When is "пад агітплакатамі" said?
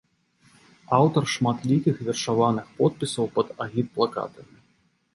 3.39-4.55